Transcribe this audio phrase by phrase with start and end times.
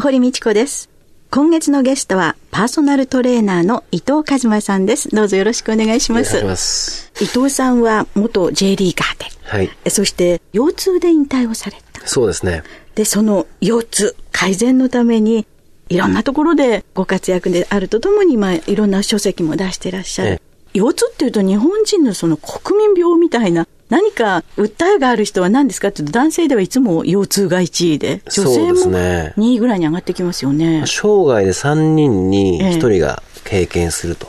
[0.00, 0.88] 堀道子です。
[1.30, 5.10] 今月のゲストはパーソナルトレーナーの伊藤和馬さんです。
[5.10, 6.42] どうぞよろしくお願いします。
[6.42, 7.12] ます。
[7.20, 9.26] 伊藤さんは元 J リーガーで。
[9.46, 9.90] はい。
[9.90, 12.06] そして腰痛で引退をされた。
[12.06, 12.62] そうですね。
[12.94, 15.46] でその腰痛改善のために
[15.90, 20.42] いろんなところでご活躍であるとともに、まあ、いろんな書籍も出してらっしゃる。
[20.72, 25.88] 腰痛っていうと日本人のその国民病みたいな何か訴えがある人は何ですか？
[25.88, 30.84] って男性ではいつも腰痛が1位で女性も2位ぐらいに上がってきますよね。
[30.86, 34.28] 生涯で3人に1人が経験すると。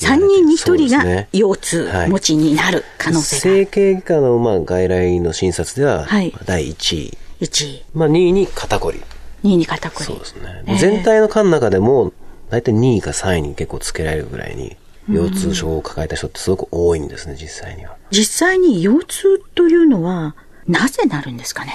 [0.00, 7.18] ええ、3人に1人が腰痛持ちになる可能性が、はい、整形外科のまあ外来の診察では、はい、第1位。
[7.40, 7.84] 1位。
[7.94, 9.00] まあ2位に肩こり。
[9.44, 10.04] 2位に肩こり。
[10.06, 10.62] そうですね。
[10.66, 12.12] えー、全体の科の中でも、
[12.50, 14.76] 大体2位か3位に結構つけられるぐらいに、
[15.08, 17.96] 腰痛症を抱えた人ってすごく多いんですね、実際には。
[18.10, 20.36] 実際に腰痛というのは、
[20.66, 21.72] なぜなるんですかね？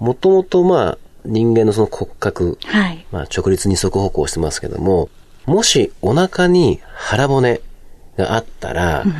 [0.00, 5.08] もともとまあ、人間のその骨格、はい、まあ直立二足歩行してますけども、
[5.46, 7.60] もしお腹に腹骨
[8.16, 9.14] があったら、うん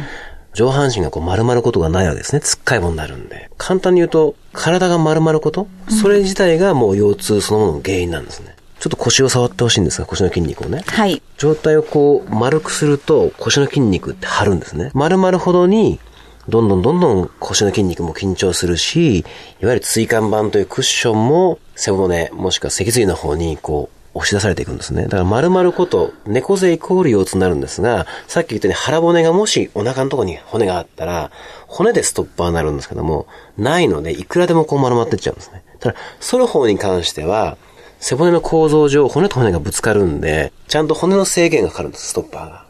[0.55, 2.41] 上半身がこう丸まることがないわけですね。
[2.41, 3.49] つっかいもになるんで。
[3.59, 8.57] 簡単に言うと、体が丸まること、うん、それ自体がもう腰痛そのものの原因なんですね。
[8.81, 10.83] ちょっと腰を触ってほしいんですが、腰の筋肉をね。
[10.87, 11.21] はい。
[11.37, 14.91] 状態をこう丸くすると腰の筋肉って張るんですね。
[14.95, 15.99] 丸まるほどに、
[16.49, 19.23] どんどんどんどん腰の筋肉も緊張するし、い
[19.67, 25.05] わゆる椎間板というクッションも背骨、もしくは脊髄の方にこう押し出されていくんですね。
[25.05, 31.31] だから丸々こと、猫背イコール腰痛になるんですが、さっき言ったように腹骨がもしお腹のところに骨があったら、
[31.67, 33.27] 骨でストッパーになるんですけども、
[33.59, 35.63] ないので、いくらでもこう丸まっていっちゃうんですね。
[35.81, 37.59] ただ、反る方に関しては、
[38.01, 42.69] 背骨の構造上、骨と骨がぶつかるんで、ちゃんと骨の制限がかかるんです、ストッパーが。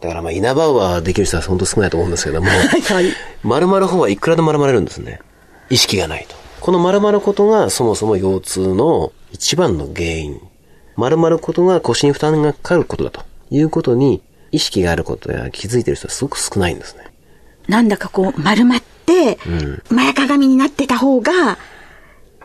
[0.00, 5.20] だからまあ、イナバウアーできる人は本当少ないと思うんですけども、 はい、丸々方はいくらでも丸まれるんですね。
[5.70, 6.36] 意識がないと。
[6.60, 10.40] この丸まることがそもそも腰痛の一番の原因。
[10.96, 17.04] 丸まることが腰に負担がかかることだということに意識があることや気づいてる人はすごく少ないんですね。
[17.66, 21.58] なんだかこう丸まって、うん、前かがみになってた方が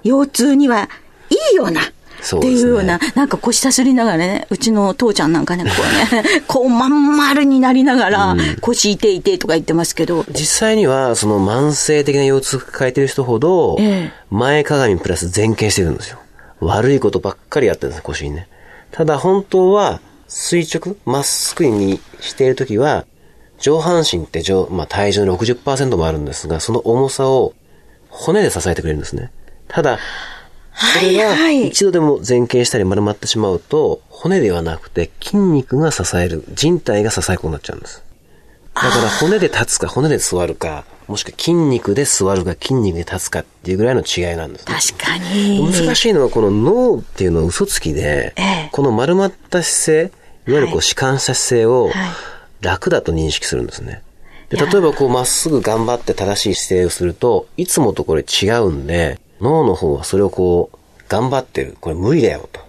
[0.04, 0.90] 腰痛には
[1.30, 1.82] いいような。
[2.22, 5.70] っていうような、なんか腰さすりながらね、うちの父ちゃんなんかね、こ
[6.12, 10.26] うね、 こうまん丸になりながら、腰痛い痛いとか言ってますけど。
[10.30, 13.78] 実際には、その慢性的な腰痛抱えてる人ほど、
[14.30, 16.20] 前かがみプラス前傾してるんですよ。
[16.60, 18.48] 悪いことばっかりやってるんです、腰にね。
[18.92, 23.06] ただ本当は、垂直、まっすぐにしているときは、
[23.60, 27.54] 上半身って上、まあ、体重の60%もあるんですが、その重さを
[28.10, 29.32] 骨で支えてくれるんですね。
[29.68, 30.00] ただ、
[30.80, 38.04] それが一度でも前傾したり丸まってしまうと、骨ではなくて筋肉が支える、人体が支えることになっちゃうんです。
[38.74, 45.70] だから骨で立つか骨で座るか、もしくは筋肉で座るか筋肉で立つかっていうぐらいの違いなんです、ね、確かに。
[45.72, 50.12] 難しいのはこの脳っていうのは嘘つきで、ええ、この丸まった姿勢、
[50.48, 51.92] いわゆるこう弛緩した姿勢を
[52.62, 54.02] 楽だと認識するんですね。
[54.50, 60.78] で例えばこうまっすぐ頑張って正しい姿勢をすると、いつもとこれ違うんで、脳の方はそれをこう、
[61.08, 61.76] 頑張ってる。
[61.82, 62.62] これ無理だよと。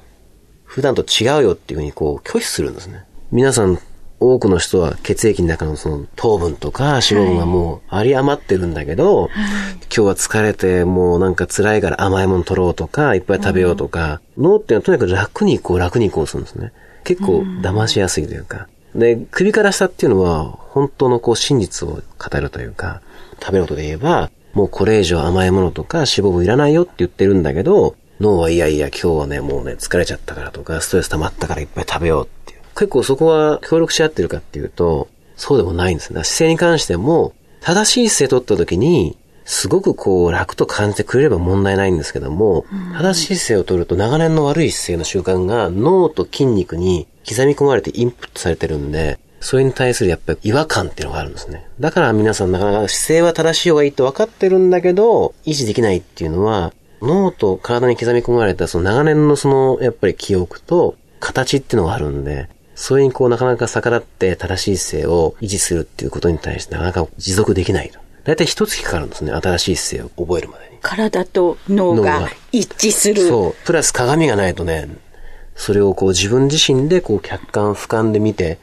[0.65, 3.05] 普段と違うよっていうふうにこう拒否するんですね。
[3.33, 3.79] 皆さん、
[4.21, 16.73] 多くの人は血液の中のその糖分とか脂肪分がもう有り余ってるんだけど、はい、今日は疲れてもうなんか辛いから甘いもの取ろうとか、いっぱい食べようとか、うん、脳っていうのはとにかく楽に行こう、楽に行こうするんですね。
[17.03, 18.69] 結構騙しやすいというか。
[18.95, 23.01] で、首から下っていうのは本当のこう真実を語るというか、
[23.41, 32.61] 食べることで言えば、もうこれ以上甘いものとか脂肪分いらないよって言ってるんだけど、脳はいやいや今日はね、もうね、疲れちゃったからとか、ストレス溜まったからいっぱい食べようっていう。
[32.75, 36.23] 結構そこは協力し合ってるかっていうと、そうでもないんですね。
[36.25, 37.33] 姿勢に関しても、
[37.63, 39.17] 正しい姿勢取った時に、
[39.47, 51.67] すごくこう楽と感じてくれれば問題ないんですけども、正しい姿勢を取ると長年の悪い姿勢の習慣が脳と筋肉に刻み込まれてインプットされてるんで、それに対するやっぱり違和感っていうのがあるんですね。
[51.81, 67.99] だから皆さんなかなか姿勢は正しい方がいいって分かってるんだけど、維持できないっていうのは、脳と体に刻み込まれたその長年のそのやっぱり記憶と形っていうのがあるんで、それにこうなかなか逆らって正しい姿勢を維持するっていうことに対してなかなか持続できないと。
[68.25, 69.33] だいたい一月かかるんですね。
[69.33, 70.79] 新しい姿勢を覚えるまでに。
[70.83, 73.27] 体と脳が一致する。
[73.27, 73.55] そう。
[73.65, 74.89] プラス鏡がないとね、
[75.57, 78.59] それをこう自分自身でこう客観俯瞰で見て、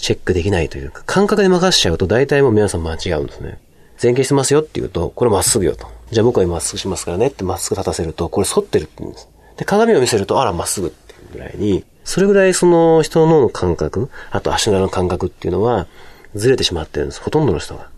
[0.00, 3.58] チェックできないというか、感覚で任せちゃうと大体もう皆さん間違うんですね。
[4.02, 5.86] 前傾してますよって言うと、これまっすぐよと。
[6.10, 9.28] じゃあ僕は今まっすぐしますからねってまっすぐ立たせると、これ反ってるって言うんです。
[9.58, 15.86] で、鏡を見せると、あら、まっすぐっていうぐらいに、それぐらいその人の脳の感覚、あと足の裏の感覚っていうのは、
[16.34, 17.20] ずれてしまってるんです。
[17.20, 17.88] ほとんどの人が。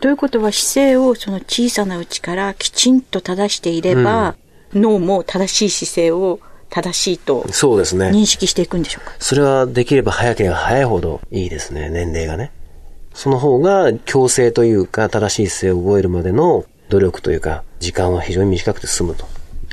[0.00, 4.34] ということは姿勢をその小さなうちからきちんと正していれば、
[4.74, 6.40] うん、脳も正しい姿勢を
[6.74, 8.08] 正しいとそうですね。
[8.08, 9.14] 認識していくんでしょうか？
[9.18, 12.50] それはできれば早ければ早いほどいいですね、年齢がね。
[13.12, 19.26] その方が強制というか正しい姿勢を覚えるまでの努力というか時間は非常に短くて済むと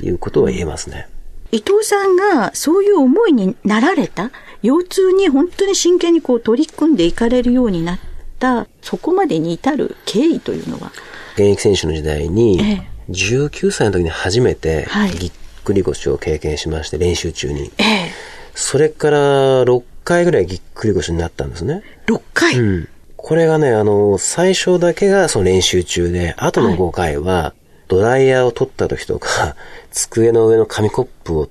[0.03, 1.07] いうことは言えますね。
[1.51, 4.31] 伊藤さんがそういう思いになられた？
[4.61, 7.99] 腰痛に本当に真剣にこう取り組んでいかれるようになっ
[8.39, 10.91] たそこまでに至る経緯というのは？
[11.35, 14.85] 現役選手の時代に、19歳の時に初めて
[15.17, 15.31] ぎっ
[15.69, 17.71] くり腰を経験しまして、練習中に。
[17.77, 18.11] ええ。
[18.55, 19.17] それから
[19.63, 21.83] 6回ぐらいぎっくり腰になったんですね。
[22.07, 22.59] 6回？
[22.59, 22.89] うん。
[23.15, 27.53] これがね、あの、最初だけがその練習中で、後の5回は、
[27.87, 29.55] ドライヤーを取った時とか、
[29.91, 31.49] 机の上の紙コップを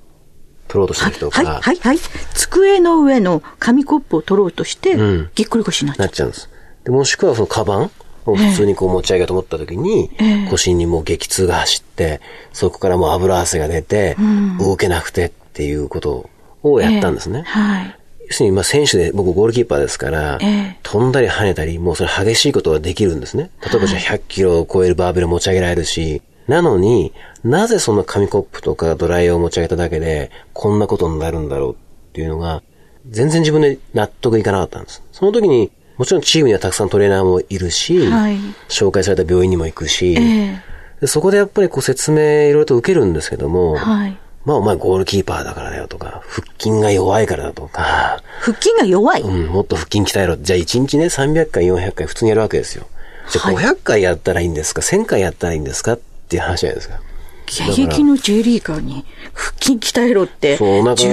[0.66, 1.42] 取ろうとした時とか。
[1.44, 1.98] はい、はい、はい。
[2.34, 6.06] 机の上の紙コップを取ろうとして、うん、ぎっくり腰になっちゃう。
[6.06, 6.48] なっちゃうんです。
[6.84, 7.90] でもしくはそのカバン
[8.32, 10.10] を普通にこう持ち上げようと思った時に、
[10.50, 12.20] 腰にもう激痛が走って、
[12.52, 14.16] そこからもう油汗が出て、
[14.58, 16.30] 動けなくてっていうこと
[16.62, 17.42] をやったんですね。
[17.42, 17.94] はい。
[18.28, 20.38] 要するに、まあ選手で、僕ゴールキーパーですから、
[20.82, 23.50] 飛んだり跳ねたり、もうそれ激しいことができるんですね。
[23.62, 27.12] 例えばじゃあ100キロを超えるバーベル持ち上げられるし、なのに
[27.44, 31.76] なぜそんな紙コップとかドライヤーを持ち上げただけで、こんなことになるんだろうっ
[32.12, 32.62] ていうのが、
[33.08, 35.02] 全然自分で納得いかなかったんです。
[35.12, 49.22] その時に、もちろんチームにはたくさんトレーナーもいるし、はい、紹介された病院にも行くし、えー、そこでやっぱりこう説明いろいろと受けるんですけども、はい、まあお前ゴールキーパーだからだよとか、腹筋が弱いからだとか、腹筋が弱い？
[49.22, 50.36] うん、もっと腹筋鍛えろ。
[50.36, 52.86] じゃあ1日ね、300回、400回普通にやるわけですよ。
[53.30, 55.94] じゃあ500回やったらいいんですか、1000回やったらいいんですか？
[55.94, 57.00] っていう話じゃないですか。
[57.48, 60.64] 現役の J リーガーに腹筋鍛えろって、十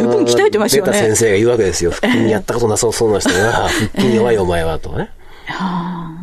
[0.03, 0.91] 分鍛えてますよね。
[0.91, 1.91] 出た先生が言うわけですよ。
[1.91, 5.09] 腹筋やったことなさそうな人が、 腹筋弱いお前は、とかね。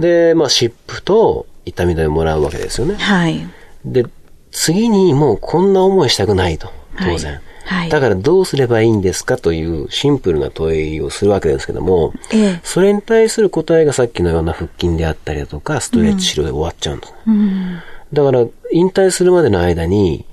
[0.00, 2.96] で、まあ、湿布と痛み止めもらうわけですよね。
[2.96, 3.46] はい。
[3.84, 4.04] で、
[4.50, 7.32] 次にもうこんな思いしたくないと、当然。
[7.32, 17.14] はいはい、だからどうすればいいんですかというシンプルな問いをするわけですけども、ええ、それに対する答えがさっきのような腹筋であったりだとか、ストレッチ治療で終わっちゃうんです。
[17.26, 17.82] うん、
[18.12, 20.24] だから、引退するまでの間に、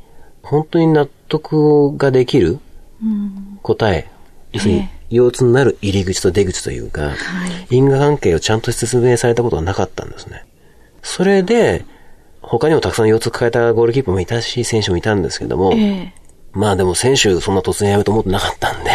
[0.42, 2.60] 本当に納得ができる
[3.62, 4.10] 答え、
[4.54, 7.16] うん、要するに、腰痛になる入り口と出口というか、は
[7.70, 10.46] い、因果関係をちゃんと説明されたことはなかったんですね。
[11.02, 11.86] それで、
[12.42, 16.12] 他にもたくさん腰痛抱えたゴールキーパーもいたし、選手もいたんですけども、えー、
[16.52, 18.90] まあでも選手そんな突然やめると思ってなかったんで、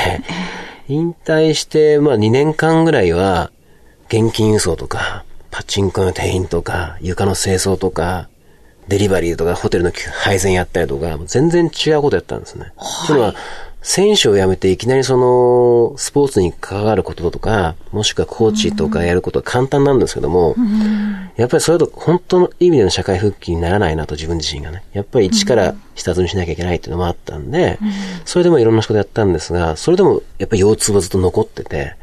[0.88, 3.50] えー、引退して、まあ2年間ぐらいは、
[4.08, 8.28] 現金輸送とか、パチンコの店員とか、床の清掃とか、
[8.88, 9.92] デリバリーとかホテルの
[10.22, 12.72] 配膳やったりとか、全然違うことやったんですね。
[12.76, 13.34] はい、というのは、
[13.84, 20.56] 選手を辞めていきなりその、スポーツに関わることとか、もしくはコーチとかやることは簡単なんですけども、
[21.36, 24.82] やっぱりそれだと本当の意味での社会復帰にならないなと自分自身がね。
[24.94, 27.78] やっぱり一から下積みしなきゃいけないっていうのもあったんで、
[28.24, 31.94] それでもいろんな仕事やったんですが、それでもやっぱり腰痛はずっと残ってて、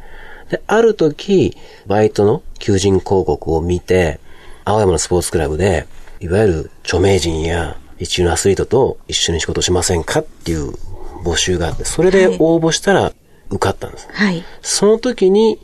[0.50, 4.20] で、ある時、バイトの求人広告を見て、
[4.64, 5.88] 青山のスポーツクラブで、
[6.22, 10.72] いわゆる著名人や一流のアスリートと一緒に仕事しませんかっていう
[11.24, 13.12] 募集があって、それで応募したら
[13.50, 14.08] 受かったんです。
[14.12, 14.44] はい。
[14.62, 15.58] その時に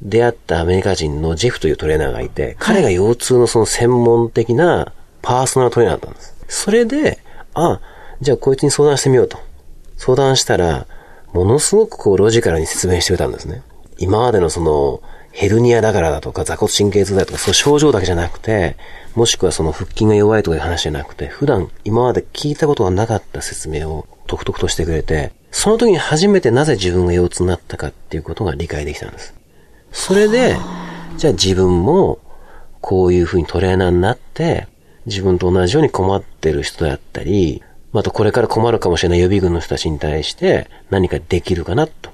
[0.00, 6.34] 出会ったアメリカ人のジェフというトレーナーがいて、彼が腰痛のその専門的なパーソナルトレーナーだったんです。
[6.48, 7.18] それで、
[7.52, 7.80] あ、
[8.22, 9.38] じゃあこいつに相談してみようと。
[9.98, 10.86] 相談したら、
[11.34, 13.62] ものすごくこうロジカルに説明してくれたんですね。
[13.98, 15.02] 今までのその、
[15.32, 18.76] ヘルニアだからだとか、座骨神経痛だとか、そう症状だけじゃなくて、
[19.14, 29.34] もしくはその腹筋が弱いとかいう話じゃなくて、普段今まで聞いたことがなかった説明を独特としてくれて、その時に初めてなぜ自分が腰痛になったかっていうことが理解できたんです。
[29.92, 30.56] それで、
[31.16, 32.18] じゃあ自分も
[32.80, 34.68] こういうふうにトレーナーになって、
[35.06, 37.62] 自分と同じように困ってる人だったり、
[37.92, 42.10] またこれから困るかもしれない予備軍の人たちに対して何かできるかなと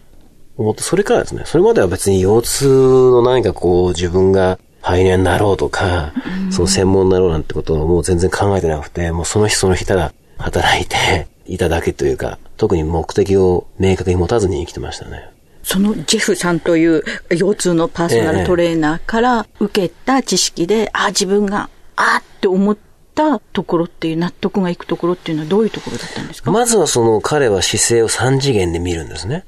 [0.56, 6.12] 思って、それからですね、それまでは別に腰痛の何かこう自分がパイオニアになろうとか、
[6.52, 15.28] その専門になろうなんてことをもう全然考えてなくて、もうその日その日ただ働いて いただけというか、特に目的を明確に持たずに生きてましたね。
[15.64, 22.76] そのジェフさんという腰痛のパーソナルトレーナーから受けた知識で、ええ、あ、自分が、あって思っ
[23.16, 26.52] たところっていう納得がいくところっていうのはどういうところだったんですか？
[26.52, 29.44] まずはその彼は姿勢を3次元で見るんですね。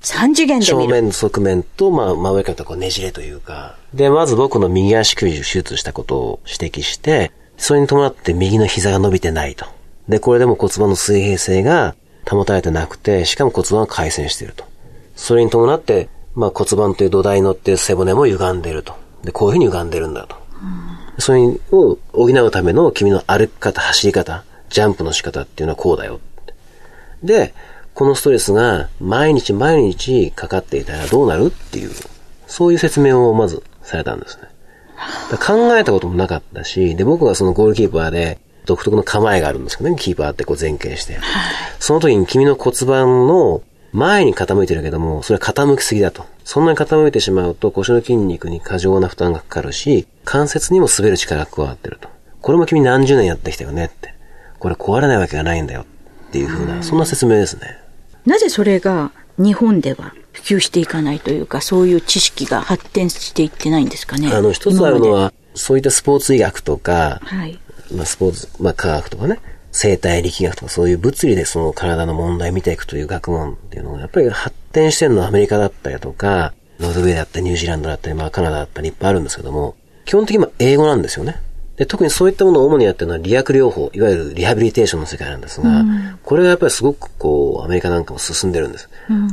[0.00, 0.86] 三次元で正。
[0.86, 3.76] 面、側面と、まあ、真上からこうねじれというか。
[3.94, 9.66] で、まず僕の右足首を手術したことを指摘して、それに伴って右の膝が伸びてないと。
[10.08, 11.94] で、これでも骨盤の水平性が
[12.28, 14.64] 保たれてなくて、しかも骨盤は回旋していると。
[15.16, 18.94] それに伴って、まあ、骨盤という土台に乗って背骨も歪んでいると。
[19.24, 20.36] で、こういうふうに歪んでるんだと。
[20.62, 21.40] うんそれ
[21.70, 26.20] を補うための君の歩き方、走り方、ジャンプの仕方っていうのはこうだよ。
[27.22, 27.54] で、
[28.00, 31.90] このストレスが毎日毎日かかっていたらどうなるっていう、
[32.46, 34.44] そういう説明をまずされたんですね。
[35.36, 41.20] 考えたこともなかったし、で、僕がそのゴールキーパーで独特の構えがあるんですけどね、キーパーってこう前傾して。
[41.78, 43.60] その時に君の骨盤の
[43.92, 46.24] 前に傾いてるけども、それは傾きすぎだと。
[46.42, 52.08] そんなに傾いてしまうと腰の筋肉に過剰な負担がかかるし、関節にも滑る力が加わってると。
[52.40, 54.14] これも君何十年やってきたよねって。
[54.58, 55.82] これ壊れないわけがないんだよ
[56.28, 57.79] っていうふうな、そんな説明ですね。
[58.26, 64.30] なぜそれが日本では普及していかないというか、そういう知識が発展していってないんですかね？
[64.32, 67.36] あの、一つあるのは、そういったスポーツ医学とか、で。
[67.36, 67.58] はい。
[67.92, 69.40] まあ、スポーツ、まあ、科学とかね、
[69.72, 79.74] 生態力学とかそういう物理でその体の問題を見ていくという学問っていうのが、やっぱり発展してるのはアメリカだったりとか、ノルウェーだったりニュージーランドだったり、まあ、カナダだったりいっぱいあるんですけども、
[80.04, 81.40] 基本的には英語なんですよね。
[81.80, 85.82] で、特にそういったものを主にやってるのは理学療法、いわゆるリハビリテーションの世界なんですが、
[86.22, 88.90] これがやっぱりすごくこう、アメリカなんかも進んでるんです。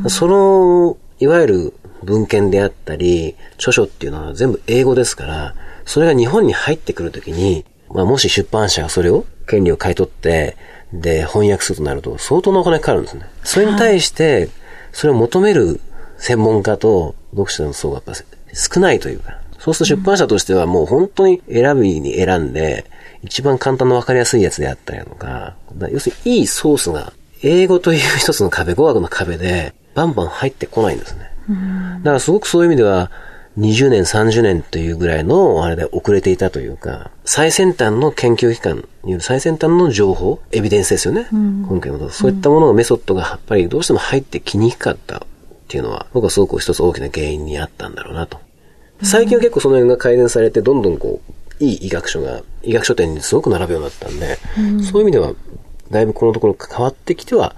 [0.07, 1.73] その、いわゆる
[2.03, 10.55] 文献であったり、著書っていうのは全部英語ですから、それが日本に入ってくるときに、まあもし出版社がそれを、権利を買い取って、
[10.93, 13.29] で、翻訳するとなると相当なお金かかるんですね。
[13.43, 14.47] それに対して、
[14.93, 15.81] それを求める
[16.17, 18.13] 専門家と読者の層がやっぱ
[18.53, 19.36] 少ないというか、
[19.73, 22.85] そうすると出版社としてはもう本当に選びに選んで、
[23.23, 31.31] 一番簡単な分かりやすいやつであったりとか、だ要するにいいソースが、英語という一つの壁、語学の壁で、バンバン入ってこないんですね。
[31.99, 33.11] だからすごくそういう意味では、
[33.57, 41.27] 20年、30年というぐらいの、あれで遅れていたというか、最先端の研究機関による最先端の情報、エビデンスですよね。
[41.31, 45.21] 今回のそういったもののメソッドがやっぱりどうしても入ってきにくかったっ
[45.67, 48.39] ていうのは、僕はすごく一つ大きな原因にあったんだろうなと。
[49.03, 51.21] 最近は結構その辺が改善されて、どんどんこ
[51.59, 54.37] う、いい医学書が、医学書店にすごく並ぶようになったんで、
[54.83, 55.33] そういう意味では、
[55.91, 57.55] だいぶこのところ変わってきては、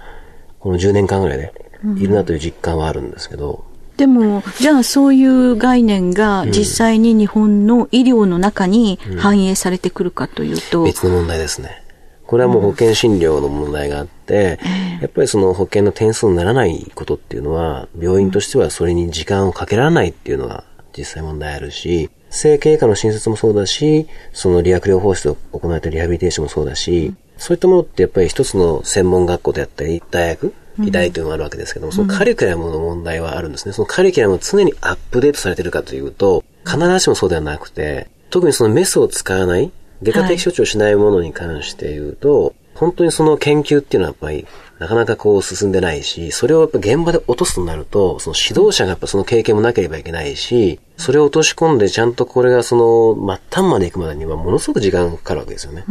[0.58, 1.52] この10年間ぐらいで、
[1.96, 3.64] いるなという実感はあるんですけど、
[3.96, 11.82] でも、じゃあそういう概念が実際に日本の医療の中に反映されてくるかというと、別の問題ですね。
[12.26, 14.58] これはもう保険診療の問題があって、
[15.02, 20.64] やっぱりその保険の点数にならないことっていうのは、病院としてはそれに時間をかけられないっていうのが
[20.96, 30.54] 実際問題あるし、整形外科の診察もそうだし、その理学療法士で行われたリハビリテーションもそうだし、そういったものってやっぱり一つの専門学校であったり、大学
[30.84, 33.72] 医大というのがあるわけですけども、そのカリキュラムの問題はあるんですね。
[33.72, 39.70] そのカリキュラムを常にアップデートされてるかというと、必ずしもそうではなくて、特にそのメスを使わない、
[40.02, 44.46] 外科的処置をしないものに関して言うと、本当にその研究っていうのはやっぱり
[44.80, 55.84] なかなかこう進んでないし、それをやっぱ現場で落とすとなると、その指導者がやっぱその経験もなければいけないし、それを落とし込んでちゃんとこれがその末端まで行くまでにはものすごく時間がかかるわけですよね。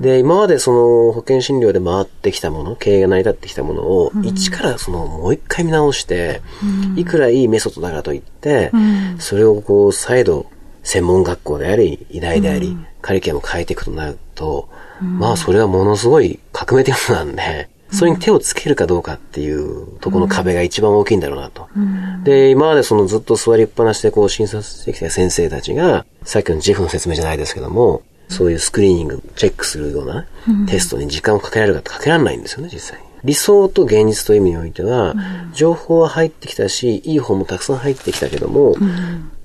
[0.00, 6.40] で、今までその保険診療で回ってきたもの、経営が成り立ってきたものを、一からそのもう一回見直して、
[6.94, 8.70] いくらいいメソッドだからといって、
[9.18, 10.46] それをこう再度
[10.84, 14.68] 専門学校であり、医大であり、カリキュラムを変えていくとなると、
[15.00, 21.68] まあそれはものすごい革命的なんで、それに手をつけるかどうかっていうところの壁が一番大きいんだろうなと。
[22.24, 30.26] で、今までそのずっと座りっぱなしでこう診察してきた先生たちが、さっきのジェフの説明じゃないですけども、そういうスクリーニング、チェックするような
[30.66, 33.08] テストに時間をかけられるかってかけられないんですよね、実際に。
[33.24, 35.14] 理想と現実という意味においては、
[35.54, 38.76] 情報は入ってきたし、いい本もたくさん入ってきたけども、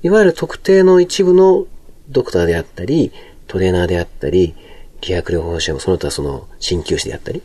[0.03, 1.65] いわゆる特定の一部の
[2.09, 3.11] ドクターであったり、
[3.47, 4.53] トレーナーであったり、
[5.01, 7.41] 理学療法士もその他その鍼灸師であったり、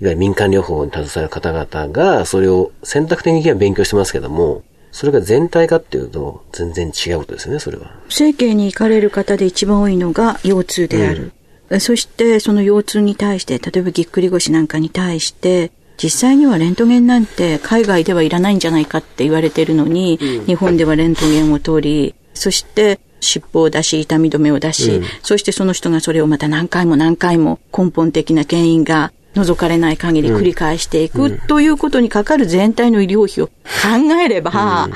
[0.00, 7.92] いわゆる民間療法に携わる方々が、それを選択的には勉強してますけども、それが全体かっていうと、全然違うことですよね、それは。
[8.08, 11.32] 整形に行かれる方で一番多いのが腰痛である。
[11.80, 15.70] そして、その腰痛に対して、例えばぎっくり腰なんかに対して、
[16.02, 34.88] 実際にはレントゲンなんて海外ではいらないんじゃないかって言われてるのに、日本ではレントゲンを取り、そして湿布を出し、痛み止めを出し、そしてその人がそれをまた何回も何回も根本的な原因が除かれない限り繰り返していく、ということにかかる全体の医療費を考えれば、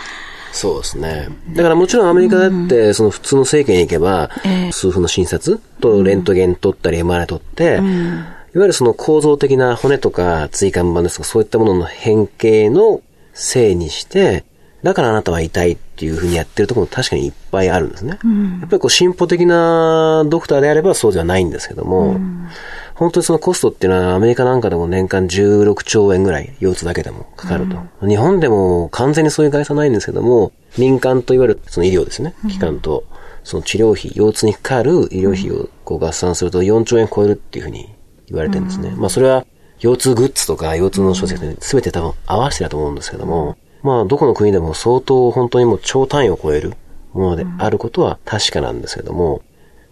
[0.52, 1.28] そうですね。
[1.54, 4.30] だからもちろんアメリカだって、その普通の政権に行けば、
[4.72, 14.44] 数分の診察とレントゲン取ったり MRI 取って、いわゆるその構造的な骨とか椎間板ですとかそういったものの変形のせいにして、
[14.84, 18.18] だからあなたは痛いっていうふうにやってるところも確かにいっぱいあるんですね。
[18.22, 22.48] うん、やっぱりこう進歩的なドクターであればそうではないんですけども、うん、
[22.94, 27.76] 本当にそのコストっていうのはアメリカなんかでも年間16兆円ぐらい腰痛だけでもかかると。
[28.00, 33.04] うん、日本でも完全にそういう会社ないんですけども、民間といわれるその医療ですね、機関と、
[33.42, 37.94] その治療費、腰痛にかかる医療費をこう合算すると4兆円超えるっていうふうに
[38.28, 38.94] 言われてるんですね。
[38.96, 39.44] まあそれは
[39.80, 46.72] 腰痛グッズとか腰痛の書籍で全て多分合わせてだと思うんですけども、まあ、どこの国でも相当本当にもう超単位を超える
[47.12, 49.42] ものであることは確かなんですけども、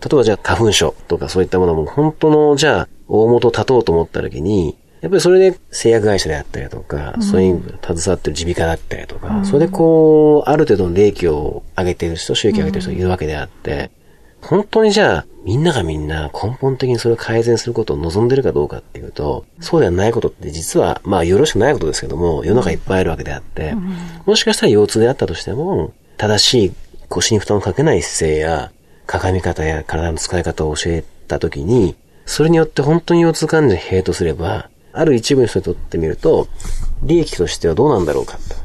[0.03, 13.91] 例えばじゃあ花粉症とかそういったものも本当のじゃあ大元を立とうと思った時に、やっぱりそれで製薬会社であったりとか、うん、そういう携わってる耳鼻科だったりとか、うん、それでこう、ある程度の利益を上げている人、収益を上げている人いるわけであって、
[14.43, 23.75] 本当にじゃあ、みんながみんな根本的にそれを改善することを望んでるかどうかっていうと、そうではないことって実は、まあよろしくないことですけども、世の中いっぱいあるわけであって、
[24.25, 26.73] もしかしたら腰痛であったとしても、正しい
[27.09, 28.71] 腰に負担をかけない姿勢や、
[29.07, 36.49] 鏡み方や体の使い方を教えたときに、それによって本当に腰痛患者に併とすれば、ある一部の人にとってみると、
[37.03, 38.63] 利益としてはどうなんだろうかと。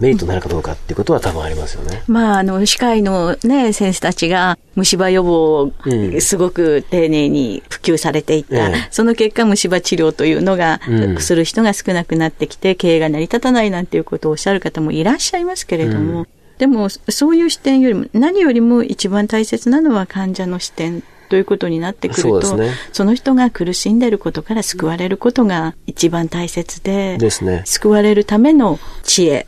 [0.00, 2.02] メリットになるかどうかっていうことは多分ありますよね。
[2.06, 5.72] まあ、あの、歯科医のね、先生たちが虫歯予防を
[6.20, 8.68] すごく丁寧に普及されていった。
[8.68, 16.28] うん、その結果、虫歯治療というのが、うん、する人が少なくなってきて、経営が成り立たないなんていうことをおっしゃる方もいらっしゃいますけれども、うん、
[16.58, 29.46] でも、そういう視点よりも、何よりも一番大切なのは患者の視点ということになってくると、そね、その人が苦しんでいることから救われることが一番大切で、ですね、救われるための知恵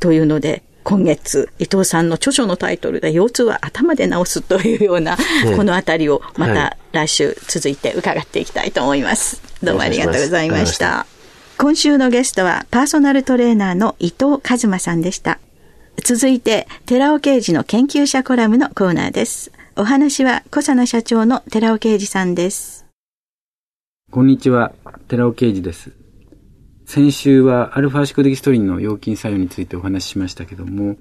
[0.00, 5.16] というので、うん今月、伊藤さんの著書のタイトルで、腰痛は頭で治すというような、
[5.56, 9.40] このあたりをまた来週続いて伺っていきたいと思います。
[9.62, 11.06] どうもありがとうございました。
[11.56, 15.38] 今週のゲストはパーソナルトレーナーの伊藤和馬さんでした。
[16.00, 19.52] 続いて、寺尾刑事の研究者コラムのコーナーです。
[19.76, 22.86] お話は小佐野社長の寺尾啓二さんです。
[24.10, 24.72] こんにちは、
[25.08, 25.92] 寺尾啓二です。
[26.86, 30.96] 先週はアルファシコデキストリンの腰筋作用についてお話ししましたけども、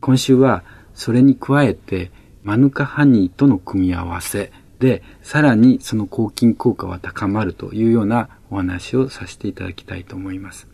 [0.00, 2.10] 今週はそれに加えて
[2.42, 10.66] マヌカハニーとの組み合わせで、さらにその抗菌効果は高まるというようなお話をさせていただきたいと思います。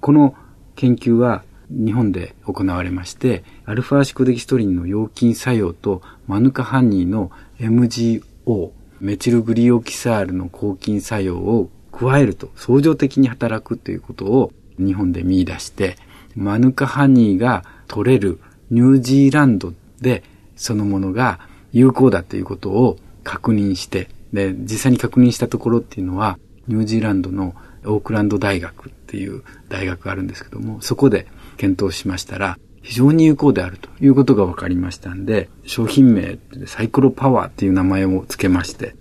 [0.00, 0.34] この
[0.74, 15.96] 研究は日本で行われまして、アルファシコデキストリンの腰筋作用とマヌカハニーの MGO、メチルグリオキサールの抗菌作用を加えると、相乗的に働くということを日本で見出して、
[16.36, 18.38] マヌカハニーが取れる
[18.70, 20.22] ニュージーランドで
[20.56, 21.40] そのものが
[21.72, 27.54] 有効だということを確認して、で、実際に確認したところっていうのは、ニュージーランドの
[27.84, 38.94] オークランド大学っていう大学があるんですけども、そこで検討しましたら、非常に有効であるということが分かりましたんで、商品名サイクロパワーっていう名前を付けまして、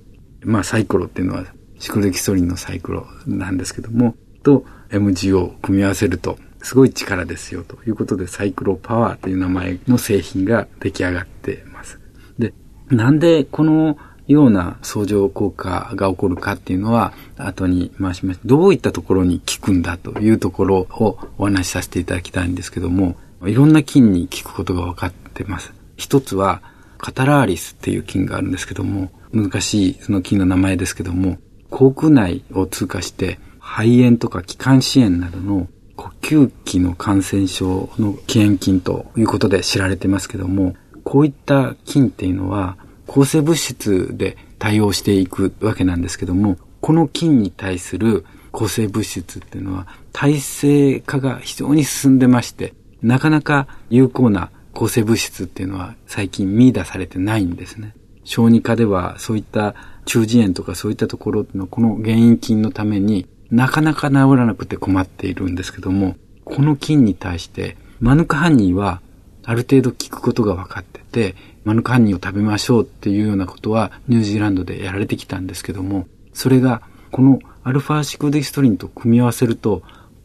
[0.44, 1.46] まあサイクロっていうのは
[1.80, 12.00] シクロキソリンのサイクロなんですけども、と MGO を組み合わせるとすごい力ですよということでサイクロパワーという名前の製品が出来上がってます。
[12.38, 12.54] で、
[12.90, 25.74] なんでこのような相乗効果が起こるかっていうのは、後に回しまし、どういったところに効くんだというところをお話しさせていただきたいんですけども、いろんな菌に効くことが分かってます。
[25.98, 26.62] 一つは、
[26.98, 31.38] カタラーリスっていう菌があるんですけども、難しいその菌の名前ですけども、
[31.70, 42.78] 口腔内を通過して肺炎とか気管支炎などの呼吸器の感染症の起源菌ということで知られてますけども、こういった菌っていうのは
[43.12, 57.94] 抗生物質で対応していくわけなんですけども、この菌に対する抗生物質っていうのは耐性化が非常に進んでまして、なかなか有効な抗生物質っていうのは最近見出されてないんですね。
[58.24, 69.02] 小児科ではそういった中耳炎とかそういったところのこの原因菌のためになかなか治らなくて困っているんですけども、この菌に対してマヌカハニーは
[69.44, 79.84] ある程度効くことが分かってて、マヌカハニを食べましょうっていうようなことはニュージーランドでやられてきたんですけども、それがこのアルファシクデキストリンと組み合わせると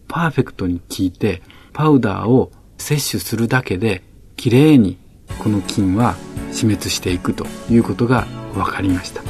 [0.08, 4.02] パーフェクトに効いてパウダーを摂取するだけで
[4.36, 4.98] きれいに
[5.38, 6.16] この菌は
[6.52, 9.22] 死滅していくということが分かりました。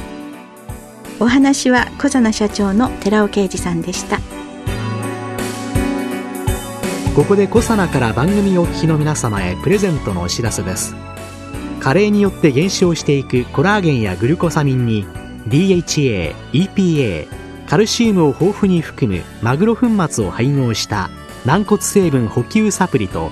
[1.19, 4.36] お話は小佐野社長の寺尾啓二さんでした。
[7.17, 10.95] ここでコサナから番組お聞きの皆様へプレゼントのお知らせです。
[11.79, 15.03] 加齢によって減少していくコラーゲンやグルコサミンに
[15.47, 17.27] DHA、EPA、
[17.67, 21.09] カルシウムを豊富に含むマグロ粉末を配合した
[21.43, 23.31] 軟骨成分補給サプリと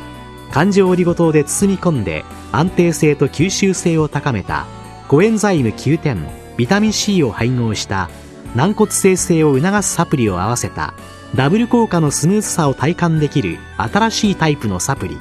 [0.50, 4.66] 環状オリゴ糖で包み込んで安定性と吸収性を高めた
[5.08, 8.10] コエンザイム9点ビタミン C を配合した
[8.56, 10.96] 軟骨生成を促すサプリを合わせた
[11.36, 15.18] ダブル効果のスムーズさを体感できる新しいタイプのサプリ。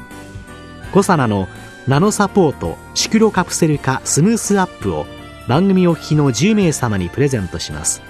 [0.93, 1.49] コサナの
[1.89, 5.07] ナノサポートシクロカプセル化スムースアップを
[5.49, 8.01] 番組お聞きの10名様にプレゼントします。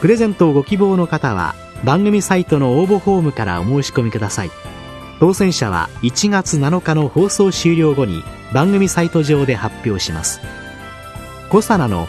[0.00, 4.50] プレゼントをご希望の方は番組サイトの応募フォームからお申し込みください。
[5.20, 10.40] 当選者は1月7日の放送終了後に番組サイト上で発表します。
[11.48, 12.08] コサナの